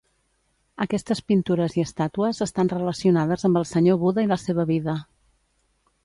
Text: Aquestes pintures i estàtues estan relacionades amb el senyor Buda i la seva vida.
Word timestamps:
Aquestes 0.83 1.19
pintures 1.31 1.75
i 1.79 1.83
estàtues 1.87 2.39
estan 2.45 2.71
relacionades 2.73 3.45
amb 3.49 3.59
el 3.61 3.67
senyor 3.73 3.99
Buda 4.05 4.23
i 4.25 4.31
la 4.33 4.39
seva 4.45 4.65
vida. 4.71 4.97